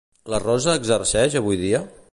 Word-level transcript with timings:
La 0.33 0.39
Rosa 0.45 0.75
exerceix 0.81 1.39
avui 1.43 1.61
dia? 1.65 1.85